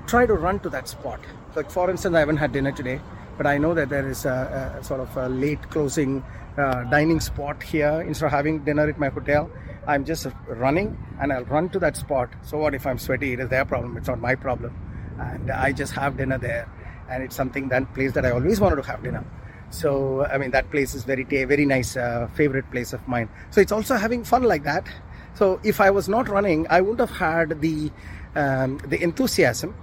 try 0.08 0.26
to 0.26 0.34
run 0.34 0.60
to 0.62 0.70
that 0.70 0.88
spot. 0.88 1.20
Like 1.56 1.70
for 1.70 1.90
instance, 1.90 2.16
I 2.16 2.20
haven't 2.20 2.38
had 2.38 2.52
dinner 2.54 2.72
today, 2.72 3.02
but 3.38 3.46
I 3.46 3.58
know 3.58 3.74
that 3.74 3.90
there 3.90 4.08
is 4.08 4.26
a, 4.26 4.78
a 4.80 4.84
sort 4.84 5.02
of 5.02 5.16
a 5.18 5.30
late 5.30 5.70
closing 5.70 6.24
uh, 6.58 6.86
dining 6.86 7.20
spot 7.20 7.62
here. 7.62 8.02
Instead 8.02 8.28
of 8.28 8.32
having 8.32 8.64
dinner 8.64 8.88
at 8.88 8.98
my 8.98 9.10
hotel, 9.10 9.50
I'm 9.86 10.06
just 10.06 10.28
running 10.48 10.98
and 11.20 11.32
I'll 11.32 11.46
run 11.46 11.70
to 11.70 11.80
that 11.80 11.98
spot. 11.98 12.30
So 12.42 12.58
what 12.58 12.74
if 12.74 12.88
I'm 12.88 12.98
sweaty? 12.98 13.34
It 13.34 13.40
is 13.40 13.50
their 13.50 13.66
problem. 13.66 13.98
It's 13.98 14.08
not 14.08 14.20
my 14.20 14.36
problem. 14.36 14.76
And 15.20 15.52
I 15.52 15.72
just 15.72 15.94
have 15.94 16.18
dinner 16.18 16.38
there, 16.38 16.70
and 17.10 17.24
it's 17.24 17.36
something 17.36 17.70
that 17.70 17.94
place 17.94 18.14
that 18.14 18.26
I 18.26 18.32
always 18.32 18.60
wanted 18.60 18.78
to 18.78 18.84
have 18.84 19.04
dinner. 19.04 19.26
So 19.72 20.26
I 20.26 20.38
mean 20.38 20.52
that 20.52 20.70
place 20.72 20.94
is 20.96 21.04
very 21.04 21.24
very 21.24 21.66
nice 21.66 21.98
uh, 21.98 22.30
favorite 22.36 22.70
place 22.72 22.94
of 22.94 23.06
mine. 23.08 23.28
So 23.50 23.60
it's 23.60 23.72
also 23.72 23.96
having 23.96 24.24
fun 24.24 24.44
like 24.44 24.64
that. 24.64 24.88
So 25.34 25.60
if 25.64 25.82
I 25.82 25.90
was 25.90 26.08
not 26.08 26.30
running, 26.30 26.68
I 26.70 26.82
wouldn't 26.82 27.00
have 27.00 27.18
had 27.18 27.62
the 27.62 27.92
um, 28.36 28.78
the 28.88 29.02
enthusiasm 29.02 29.76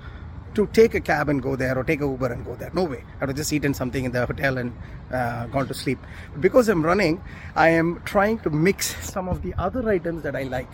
to 0.54 0.66
take 0.68 0.94
a 0.94 1.00
cab 1.00 1.28
and 1.28 1.42
go 1.42 1.56
there 1.56 1.76
or 1.76 1.84
take 1.84 2.00
a 2.00 2.04
Uber 2.04 2.32
and 2.32 2.44
go 2.44 2.54
there. 2.54 2.70
No 2.72 2.84
way. 2.84 3.04
I 3.16 3.20
would 3.20 3.30
have 3.30 3.36
just 3.36 3.52
eaten 3.52 3.74
something 3.74 4.04
in 4.04 4.12
the 4.12 4.26
hotel 4.26 4.58
and 4.58 4.72
uh, 5.12 5.46
gone 5.46 5.66
to 5.68 5.74
sleep. 5.74 5.98
But 6.32 6.40
because 6.40 6.68
I'm 6.68 6.84
running, 6.84 7.22
I 7.56 7.68
am 7.70 8.00
trying 8.04 8.38
to 8.40 8.50
mix 8.50 8.94
some 9.04 9.28
of 9.28 9.42
the 9.42 9.54
other 9.54 9.88
items 9.88 10.22
that 10.22 10.36
I 10.36 10.44
like 10.44 10.70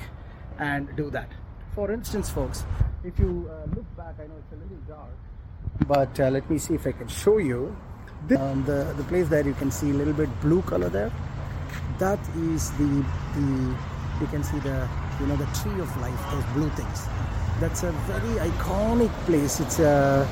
and 0.58 0.94
do 0.96 1.10
that. 1.10 1.28
For 1.75 1.90
instance, 1.90 2.28
folks, 2.30 2.64
if 3.04 3.18
you 3.18 3.50
uh, 3.50 3.75
look 3.75 3.96
back, 3.96 4.14
I 4.18 4.26
know 4.26 4.34
it's 4.38 4.52
a 4.52 4.56
little 4.56 4.82
dark, 4.88 5.10
but 5.87 6.20
uh, 6.20 6.30
let 6.30 6.49
me 6.50 6.58
see 6.58 6.75
if 6.75 6.87
I 6.87 6.92
can 6.92 7.08
show 7.08 7.38
you. 7.38 7.76
Um, 8.37 8.64
the, 8.66 8.92
the 8.99 9.04
place 9.04 9.28
there 9.28 9.46
you 9.46 9.54
can 9.54 9.70
see 9.70 9.90
a 9.90 9.94
little 9.94 10.12
bit 10.12 10.28
blue 10.42 10.60
color 10.62 10.90
there. 10.90 11.10
That 11.99 12.18
is 12.37 12.70
the, 12.72 13.04
the 13.34 13.76
you 14.20 14.26
can 14.26 14.44
see 14.44 14.58
the, 14.58 14.87
you 15.18 15.26
know, 15.26 15.37
the 15.37 15.46
tree 15.62 15.80
of 15.80 15.96
life, 16.02 16.30
those 16.30 16.44
blue 16.52 16.68
things 16.70 17.08
that's 17.61 17.83
a 17.83 17.93
very 18.09 18.50
iconic 18.50 19.12
place. 19.26 19.61
It's 19.61 19.79
a, 19.79 20.26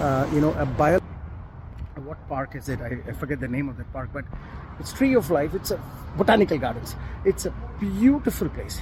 uh, 0.00 0.28
you 0.34 0.40
know, 0.40 0.52
a 0.54 0.66
bio. 0.66 0.98
What 2.04 2.28
park 2.28 2.56
is 2.56 2.68
it? 2.68 2.80
I, 2.80 2.98
I 3.08 3.12
forget 3.12 3.38
the 3.38 3.48
name 3.48 3.68
of 3.68 3.76
the 3.76 3.84
park, 3.84 4.10
but 4.12 4.24
it's 4.80 4.92
Tree 4.92 5.14
of 5.14 5.30
Life. 5.30 5.54
It's 5.54 5.70
a 5.70 5.80
botanical 6.16 6.58
gardens. 6.58 6.96
It's 7.24 7.46
a 7.46 7.54
beautiful 7.78 8.48
place, 8.48 8.80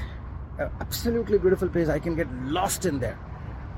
a 0.59 0.71
absolutely 0.80 1.38
beautiful 1.38 1.69
place. 1.69 1.88
I 1.88 1.99
can 1.99 2.16
get 2.16 2.33
lost 2.45 2.87
in 2.87 3.00
there. 3.00 3.19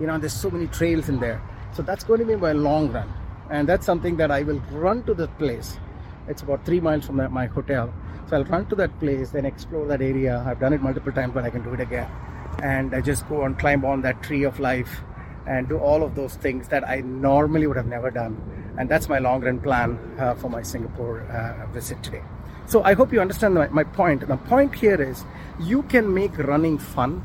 You 0.01 0.07
know, 0.07 0.19
there's 0.19 0.33
so 0.33 0.51
many 0.51 0.69
trails 0.69 1.09
in 1.09 1.19
there. 1.19 1.43
So 1.75 1.83
that's 1.83 2.05
going 2.05 2.21
to 2.21 2.27
be 2.27 2.37
my 2.37 2.53
long 2.53 2.93
run, 2.93 3.13
and 3.51 3.69
that's 3.69 3.85
something 3.85 4.17
that 4.19 4.31
I 4.31 4.43
will 4.45 4.61
run 4.71 5.03
to 5.05 5.15
the 5.15 5.27
place. 5.27 5.79
It's 6.29 6.43
about 6.43 6.65
three 6.65 6.81
miles 6.81 7.07
from 7.07 7.17
my 7.17 7.47
hotel. 7.47 7.93
So 8.29 8.37
I'll 8.37 8.45
run 8.45 8.67
to 8.67 8.77
that 8.77 8.97
place, 9.01 9.31
then 9.31 9.45
explore 9.45 9.87
that 9.89 10.01
area. 10.01 10.45
I've 10.47 10.61
done 10.61 10.73
it 10.73 10.81
multiple 10.81 11.13
times, 11.13 11.35
but 11.35 11.45
I 11.45 11.51
can 11.51 11.65
do 11.65 11.75
it 11.75 11.81
again 11.81 12.09
and 12.63 12.95
I 12.95 13.01
just 13.01 13.29
go 13.29 13.43
and 13.43 13.59
climb 13.59 13.85
on 13.85 14.03
that 14.03 14.23
tree 14.23 14.45
of 14.45 14.61
life 14.61 15.03
and 15.47 15.69
do 15.69 15.79
all 15.79 16.03
of 16.05 16.15
those 16.15 16.37
things 16.37 16.69
that 16.69 16.89
I 16.89 17.01
normally 17.01 17.67
would 17.67 17.77
have 17.77 17.89
never 17.89 18.11
done. 18.11 18.41
And 18.79 18.89
that's 18.89 19.09
my 19.09 19.19
long 19.19 19.41
run 19.43 19.61
plan 19.61 19.99
uh, 20.19 20.35
for 20.35 20.49
my 20.49 20.63
Singapore 20.63 21.23
uh, 21.23 21.67
visit 21.73 22.03
today. 22.03 22.23
So 22.67 22.83
I 22.85 22.95
hope 22.95 23.13
you 23.13 23.21
understand 23.21 23.55
my, 23.55 23.69
my 23.69 23.85
point. 23.85 24.27
The 24.27 24.37
point 24.37 24.75
here 24.75 25.03
is 25.03 25.25
you 25.61 25.83
can 25.83 26.15
make 26.15 26.39
running 26.39 26.79
fun 26.79 27.25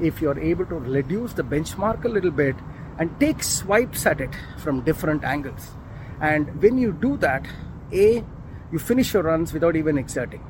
if 0.00 0.22
you're 0.22 0.38
able 0.38 0.64
to 0.66 0.76
reduce 0.76 1.32
the 1.32 1.42
benchmark 1.42 2.04
a 2.04 2.08
little 2.08 2.30
bit 2.30 2.56
and 2.98 3.18
take 3.18 3.42
swipes 3.42 4.06
at 4.06 4.20
it 4.20 4.30
from 4.58 4.82
different 4.82 5.24
angles. 5.24 5.72
And 6.20 6.62
when 6.62 6.78
you 6.78 6.92
do 6.92 7.16
that, 7.18 7.46
A, 7.92 8.24
you 8.70 8.78
finish 8.78 9.12
your 9.12 9.24
runs 9.24 9.52
without 9.52 9.74
even 9.74 9.98
exerting. 9.98 10.44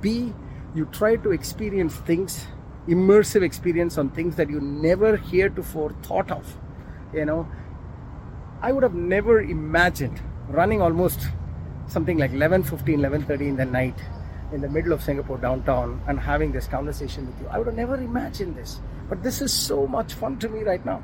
B, 0.00 0.32
you 0.74 0.86
try 0.86 1.16
to 1.16 1.30
experience 1.30 1.94
things 1.96 2.46
immersive 2.88 3.42
experience 3.42 3.98
on 3.98 4.10
things 4.10 4.36
that 4.36 4.50
you 4.50 4.60
never 4.60 5.16
heretofore 5.16 5.94
thought 6.02 6.30
of. 6.30 6.58
You 7.12 7.24
know, 7.24 7.48
I 8.60 8.72
would 8.72 8.82
have 8.82 8.94
never 8.94 9.40
imagined 9.40 10.20
running 10.48 10.80
almost 10.80 11.28
something 11.86 12.18
like 12.18 12.32
11 12.32 12.64
15 12.64 12.98
11 12.98 13.24
30 13.24 13.48
in 13.48 13.56
the 13.56 13.64
night 13.64 13.98
in 14.52 14.60
the 14.60 14.68
middle 14.68 14.92
of 14.92 15.02
Singapore 15.02 15.38
downtown 15.38 16.00
and 16.06 16.18
having 16.18 16.52
this 16.52 16.66
conversation 16.66 17.26
with 17.26 17.40
you. 17.40 17.48
I 17.48 17.58
would 17.58 17.66
have 17.66 17.76
never 17.76 17.96
imagined 17.96 18.56
this. 18.56 18.80
But 19.08 19.22
this 19.22 19.40
is 19.40 19.52
so 19.52 19.86
much 19.86 20.14
fun 20.14 20.38
to 20.38 20.48
me 20.48 20.62
right 20.62 20.84
now. 20.84 21.02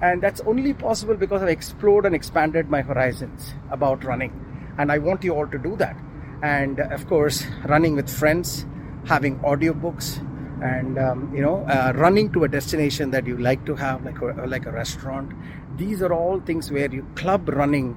And 0.00 0.22
that's 0.22 0.40
only 0.42 0.74
possible 0.74 1.14
because 1.14 1.42
I've 1.42 1.48
explored 1.48 2.06
and 2.06 2.14
expanded 2.14 2.70
my 2.70 2.82
horizons 2.82 3.54
about 3.70 4.04
running. 4.04 4.32
And 4.78 4.92
I 4.92 4.98
want 4.98 5.24
you 5.24 5.34
all 5.34 5.46
to 5.48 5.58
do 5.58 5.76
that. 5.76 5.96
And 6.42 6.78
uh, 6.78 6.84
of 6.90 7.06
course, 7.08 7.44
running 7.66 7.96
with 7.96 8.08
friends, 8.08 8.64
having 9.06 9.38
audiobooks, 9.40 10.24
and 10.62 10.98
um, 10.98 11.32
you 11.34 11.42
know 11.42 11.64
uh, 11.66 11.92
running 11.94 12.32
to 12.32 12.44
a 12.44 12.48
destination 12.48 13.10
that 13.10 13.26
you 13.26 13.36
like 13.36 13.64
to 13.64 13.74
have 13.74 14.04
like 14.04 14.20
a, 14.20 14.46
like 14.46 14.66
a 14.66 14.72
restaurant 14.72 15.32
these 15.76 16.02
are 16.02 16.12
all 16.12 16.40
things 16.40 16.70
where 16.70 16.90
you 16.90 17.06
club 17.14 17.48
running 17.48 17.96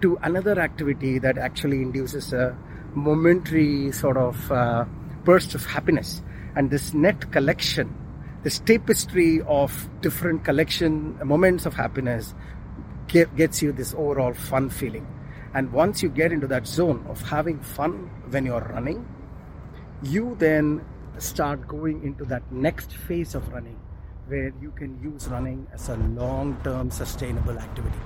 to 0.00 0.18
another 0.22 0.58
activity 0.58 1.18
that 1.18 1.38
actually 1.38 1.82
induces 1.82 2.32
a 2.32 2.56
momentary 2.94 3.92
sort 3.92 4.16
of 4.16 4.50
uh, 4.50 4.84
burst 5.24 5.54
of 5.54 5.64
happiness. 5.64 6.22
And 6.56 6.70
this 6.70 6.94
net 6.94 7.30
collection 7.32 7.96
this 8.42 8.58
tapestry 8.60 9.42
of 9.42 9.90
different 10.00 10.44
collection 10.46 11.18
moments 11.22 11.66
of 11.66 11.74
happiness 11.74 12.34
get, 13.06 13.36
gets 13.36 13.60
you 13.60 13.70
this 13.70 13.92
overall 13.92 14.32
fun 14.32 14.70
feeling. 14.70 15.06
And 15.52 15.70
once 15.72 16.02
you 16.02 16.08
get 16.08 16.32
into 16.32 16.46
that 16.46 16.66
zone 16.66 17.04
of 17.06 17.20
having 17.20 17.60
fun 17.60 18.10
when 18.30 18.46
you're 18.46 18.62
running 18.62 19.06
you 20.02 20.34
then 20.38 20.82
start 21.20 21.68
going 21.68 22.02
into 22.02 22.24
that 22.24 22.42
next 22.50 22.92
phase 22.92 23.34
of 23.34 23.46
running 23.52 23.78
where 24.26 24.52
you 24.62 24.70
can 24.70 24.98
use 25.02 25.26
running 25.28 25.66
as 25.72 25.88
a 25.88 25.96
long 25.96 26.56
term 26.64 26.90
sustainable 26.90 27.58
activity. 27.58 27.98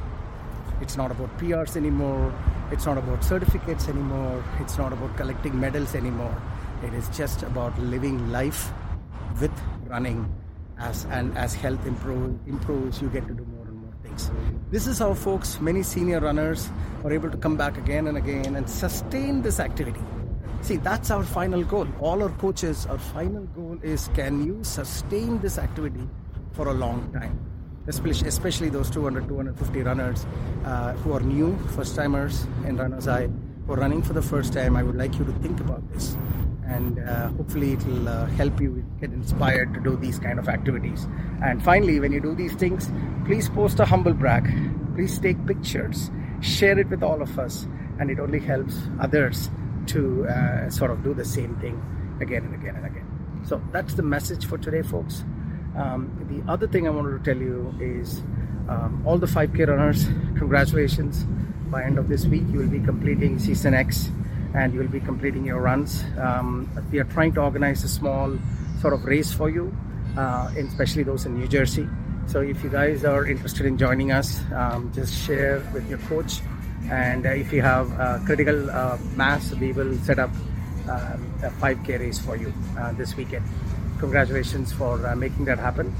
It's 0.80 0.96
not 0.96 1.10
about 1.10 1.36
PRs 1.38 1.76
anymore, 1.76 2.34
it's 2.72 2.86
not 2.86 2.98
about 2.98 3.22
certificates 3.22 3.88
anymore, 3.88 4.42
it's 4.58 4.78
not 4.78 4.92
about 4.92 5.16
collecting 5.16 5.58
medals 5.58 5.94
anymore. 5.94 6.36
It 6.82 6.92
is 6.94 7.08
just 7.10 7.42
about 7.42 7.78
living 7.78 8.32
life 8.32 8.72
with 9.40 9.52
running 9.86 10.32
as 10.78 11.04
and 11.10 11.36
as 11.38 11.54
health 11.54 11.86
improve, 11.86 12.36
improves 12.46 13.00
you 13.00 13.08
get 13.08 13.28
to 13.28 13.34
do 13.34 13.44
more 13.44 13.66
and 13.66 13.76
more 13.76 13.92
things. 14.02 14.30
This 14.70 14.86
is 14.86 14.98
how 14.98 15.14
folks, 15.14 15.60
many 15.60 15.82
senior 15.82 16.20
runners 16.20 16.68
are 17.04 17.12
able 17.12 17.30
to 17.30 17.36
come 17.36 17.56
back 17.56 17.78
again 17.78 18.08
and 18.08 18.18
again 18.18 18.56
and 18.56 18.68
sustain 18.68 19.42
this 19.42 19.60
activity 19.60 20.00
See, 20.64 20.76
that's 20.76 21.10
our 21.10 21.22
final 21.22 21.62
goal. 21.62 21.86
All 22.00 22.22
our 22.22 22.30
coaches, 22.30 22.86
our 22.86 22.96
final 22.96 23.42
goal 23.42 23.78
is 23.82 24.08
can 24.14 24.46
you 24.46 24.64
sustain 24.64 25.38
this 25.40 25.58
activity 25.58 26.08
for 26.52 26.68
a 26.68 26.72
long 26.72 27.12
time? 27.12 27.38
Especially, 27.86 28.28
especially 28.28 28.70
those 28.70 28.88
200, 28.88 29.28
250 29.28 29.82
runners 29.82 30.24
uh, 30.64 30.94
who 30.94 31.12
are 31.12 31.20
new, 31.20 31.54
first 31.76 31.94
timers 31.94 32.46
in 32.66 32.78
Runners 32.78 33.04
High, 33.04 33.28
who 33.66 33.74
are 33.74 33.76
running 33.76 34.00
for 34.00 34.14
the 34.14 34.22
first 34.22 34.54
time. 34.54 34.74
I 34.74 34.82
would 34.82 34.96
like 34.96 35.18
you 35.18 35.26
to 35.26 35.32
think 35.32 35.60
about 35.60 35.86
this. 35.92 36.16
And 36.66 36.98
uh, 36.98 37.28
hopefully, 37.32 37.74
it 37.74 37.84
will 37.84 38.08
uh, 38.08 38.24
help 38.28 38.58
you 38.58 38.82
get 39.02 39.12
inspired 39.12 39.74
to 39.74 39.80
do 39.80 39.96
these 39.96 40.18
kind 40.18 40.38
of 40.38 40.48
activities. 40.48 41.06
And 41.42 41.62
finally, 41.62 42.00
when 42.00 42.10
you 42.10 42.20
do 42.20 42.34
these 42.34 42.54
things, 42.54 42.90
please 43.26 43.50
post 43.50 43.80
a 43.80 43.84
humble 43.84 44.14
brag. 44.14 44.50
Please 44.94 45.18
take 45.18 45.44
pictures, 45.44 46.10
share 46.40 46.78
it 46.78 46.88
with 46.88 47.02
all 47.02 47.20
of 47.20 47.38
us, 47.38 47.66
and 48.00 48.10
it 48.10 48.18
only 48.18 48.40
helps 48.40 48.78
others 48.98 49.50
to 49.88 50.26
uh, 50.26 50.70
sort 50.70 50.90
of 50.90 51.02
do 51.02 51.14
the 51.14 51.24
same 51.24 51.56
thing 51.56 51.80
again 52.20 52.44
and 52.44 52.54
again 52.54 52.76
and 52.76 52.86
again. 52.86 53.42
So 53.44 53.60
that's 53.72 53.94
the 53.94 54.02
message 54.02 54.46
for 54.46 54.58
today, 54.58 54.82
folks. 54.82 55.24
Um, 55.76 56.10
the 56.30 56.50
other 56.50 56.66
thing 56.66 56.86
I 56.86 56.90
wanted 56.90 57.22
to 57.22 57.34
tell 57.34 57.40
you 57.40 57.74
is 57.80 58.22
um, 58.68 59.02
all 59.04 59.18
the 59.18 59.26
5K 59.26 59.66
runners, 59.68 60.04
congratulations. 60.38 61.24
By 61.70 61.82
end 61.82 61.98
of 61.98 62.08
this 62.08 62.24
week, 62.26 62.44
you 62.50 62.58
will 62.60 62.68
be 62.68 62.80
completing 62.80 63.38
season 63.38 63.74
X 63.74 64.10
and 64.54 64.72
you 64.72 64.80
will 64.80 64.88
be 64.88 65.00
completing 65.00 65.44
your 65.44 65.60
runs. 65.60 66.04
Um, 66.18 66.70
we 66.90 67.00
are 67.00 67.04
trying 67.04 67.32
to 67.34 67.40
organize 67.42 67.82
a 67.82 67.88
small 67.88 68.38
sort 68.80 68.94
of 68.94 69.04
race 69.04 69.32
for 69.32 69.50
you, 69.50 69.76
uh, 70.16 70.50
especially 70.56 71.02
those 71.02 71.26
in 71.26 71.38
New 71.38 71.48
Jersey. 71.48 71.88
So 72.26 72.40
if 72.40 72.62
you 72.62 72.70
guys 72.70 73.04
are 73.04 73.26
interested 73.26 73.66
in 73.66 73.76
joining 73.76 74.12
us, 74.12 74.40
um, 74.52 74.92
just 74.94 75.12
share 75.12 75.60
with 75.74 75.88
your 75.90 75.98
coach 75.98 76.40
and 76.90 77.26
uh, 77.26 77.30
if 77.30 77.52
you 77.52 77.62
have 77.62 77.88
critical 78.26 78.70
uh, 78.70 78.98
mass 79.16 79.52
we 79.54 79.72
will 79.72 79.96
set 79.98 80.18
up 80.18 80.30
a 80.88 81.50
5k 81.60 81.98
race 82.00 82.18
for 82.18 82.36
you 82.36 82.52
uh, 82.78 82.92
this 82.92 83.16
weekend. 83.16 83.44
Congratulations 83.98 84.72
for 84.72 84.98
making 85.16 85.46
that 85.46 85.58
happen. 85.58 85.94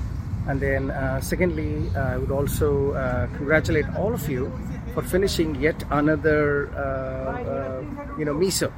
And 0.47 0.61
then 0.61 0.93
secondly 1.23 1.89
I 1.97 2.19
would 2.19 2.31
also 2.31 2.93
congratulate 3.37 3.87
all 3.97 4.13
of 4.13 4.29
you 4.29 4.53
for 4.93 5.03
finishing 5.03 5.55
yet 5.57 5.83
another 5.91 6.69
you 8.19 8.25
know 8.25 8.35
MESO. 8.35 8.73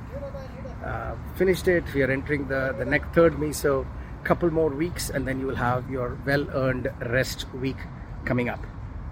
Uh, 0.86 1.16
finished 1.34 1.66
it. 1.66 1.82
We 1.92 2.02
are 2.02 2.10
entering 2.10 2.46
the, 2.46 2.72
the 2.78 2.84
next 2.84 3.12
third 3.12 3.40
MESO, 3.40 3.84
couple 4.22 4.50
more 4.52 4.70
weeks, 4.70 5.10
and 5.10 5.26
then 5.26 5.40
you 5.40 5.46
will 5.46 5.56
have 5.56 5.90
your 5.90 6.16
well 6.24 6.46
earned 6.54 6.88
rest 7.00 7.52
week 7.54 7.76
coming 8.24 8.48
up. 8.48 8.64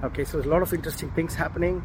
Okay, 0.04 0.22
so 0.22 0.38
a 0.38 0.42
lot 0.42 0.62
of 0.62 0.72
interesting 0.72 1.10
things 1.10 1.34
happening 1.34 1.82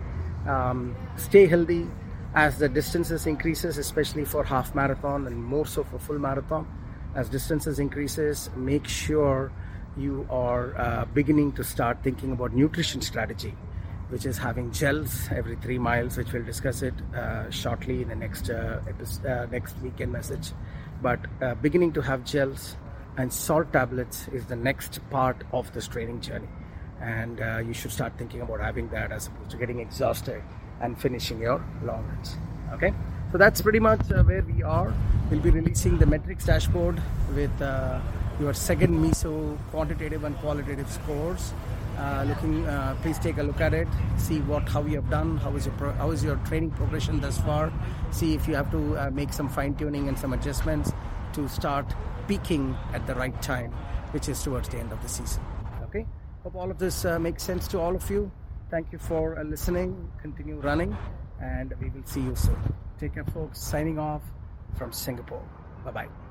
um, 0.48 0.96
stay 1.17 1.48
healthy 1.48 1.88
as 2.36 2.60
the 2.60 2.69
distances 2.69 3.25
increases 3.25 3.77
especially 3.77 4.25
for 4.25 4.43
half 4.43 4.75
marathon 4.75 5.25
and 5.27 5.43
more 5.43 5.65
so 5.65 5.84
for 5.84 6.00
full 6.00 6.19
marathon. 6.19 6.67
As 7.15 7.27
distances 7.29 7.79
increases 7.79 8.50
make 8.55 8.88
sure 8.88 9.51
you 9.98 10.27
are 10.29 10.77
uh, 10.77 11.05
beginning 11.05 11.51
to 11.53 11.63
start 11.63 12.03
thinking 12.03 12.31
about 12.31 12.53
nutrition 12.53 13.01
strategy 13.01 13.55
which 14.10 14.25
is 14.25 14.38
having 14.38 14.72
gels 14.72 15.27
every 15.31 15.55
three 15.58 15.77
miles 15.77 16.17
which 16.17 16.31
we'll 16.34 16.43
discuss 16.43 16.81
it 16.81 16.93
uh, 17.15 17.50
shortly 17.50 18.01
in 18.01 18.10
the 18.10 18.15
next 18.15 18.50
uh, 18.50 18.79
episode, 18.88 19.25
uh, 19.25 19.46
next 19.48 19.77
weekend 19.81 20.12
message. 20.12 20.51
But 21.01 21.19
uh, 21.41 21.55
beginning 21.55 21.93
to 21.93 22.01
have 22.01 22.24
gels 22.25 22.75
and 23.17 23.31
salt 23.31 23.72
tablets 23.72 24.27
is 24.29 24.46
the 24.46 24.55
next 24.55 25.00
part 25.10 25.43
of 25.51 25.72
this 25.74 25.88
training 25.88 26.22
journey 26.22 26.48
and 27.01 27.41
uh, 27.41 27.58
you 27.58 27.74
should 27.74 27.91
start 27.91 28.13
thinking 28.18 28.41
about 28.41 28.60
having 28.60 28.88
that 28.89 29.12
as 29.12 29.27
opposed 29.27 29.51
to 29.51 29.58
getting 29.58 29.79
exhausted 29.79 30.41
and 30.82 31.00
finishing 31.00 31.39
your 31.39 31.63
long 31.84 32.06
runs 32.08 32.38
okay 32.74 32.94
so 33.32 33.38
that's 33.38 33.62
pretty 33.62 33.79
much 33.79 34.12
uh, 34.12 34.24
where 34.24 34.41
we 34.41 34.63
are 34.63 34.94
We'll 35.29 35.41
be 35.41 35.51
releasing 35.51 36.00
the 36.00 36.08
metrics 36.08 36.46
dashboard 36.46 37.00
with 37.36 37.62
uh, 37.62 38.00
your 38.39 38.51
second 38.51 39.00
MESO 39.00 39.60
quantitative 39.70 40.24
and 40.24 40.36
qualitative 40.38 40.89
scores. 40.89 41.53
Uh, 42.00 42.25
looking, 42.27 42.65
uh, 42.65 42.98
please 43.03 43.20
take 43.20 43.38
a 43.38 43.44
look 43.44 43.62
at 43.62 43.75
it. 43.75 43.88
See 44.18 44.39
what 44.39 44.68
how 44.68 44.82
you 44.86 44.96
have 44.96 45.10
done. 45.12 45.38
How 45.38 45.56
is 45.56 45.68
your 45.68 45.75
pro- 45.75 45.94
how 45.94 46.10
is 46.10 46.24
your 46.24 46.38
training 46.48 46.72
progression 46.72 47.20
thus 47.20 47.38
far? 47.38 47.72
See 48.10 48.34
if 48.34 48.48
you 48.48 48.56
have 48.56 48.72
to 48.72 48.98
uh, 48.98 49.10
make 49.12 49.32
some 49.32 49.48
fine 49.48 49.75
tuning 49.75 50.08
and 50.08 50.18
some 50.18 50.34
adjustments 50.34 50.94
to 51.34 51.48
start 51.48 51.86
peaking 52.27 52.75
at 52.94 53.06
the 53.06 53.13
right 53.13 53.39
time, 53.39 53.72
which 54.13 54.29
is 54.29 54.41
towards 54.41 54.70
the 54.70 54.79
end 54.79 54.91
of 54.91 55.00
the 55.03 55.10
season. 55.10 55.44
Okay. 55.84 56.08
Hope 56.43 56.55
all 56.55 56.72
of 56.72 56.77
this 56.79 57.05
uh, 57.05 57.19
makes 57.19 57.43
sense 57.43 57.67
to 57.69 57.79
all 57.79 57.96
of 57.96 58.10
you. 58.10 58.31
Thank 58.69 58.91
you 58.91 59.00
for 59.00 59.38
uh, 59.38 59.43
listening. 59.43 60.10
Continue 60.22 60.60
running, 60.60 60.96
and 61.41 61.74
we 61.81 61.89
will 61.89 62.05
see 62.05 62.22
you 62.22 62.36
soon. 62.36 62.58
Take 63.00 63.15
care, 63.15 63.25
folks. 63.25 63.60
Signing 63.60 64.00
off 64.00 64.22
from 64.77 64.93
Singapore. 64.93 65.43
Bye 65.84 65.91
bye. 65.91 66.28